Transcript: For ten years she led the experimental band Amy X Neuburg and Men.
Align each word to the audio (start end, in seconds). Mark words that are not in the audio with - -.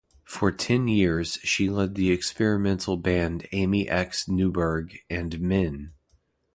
For 0.25 0.51
ten 0.51 0.87
years 0.87 1.33
she 1.43 1.69
led 1.69 1.93
the 1.93 2.09
experimental 2.09 2.97
band 2.97 3.47
Amy 3.51 3.87
X 3.87 4.27
Neuburg 4.27 4.97
and 5.11 5.39
Men. 5.39 5.93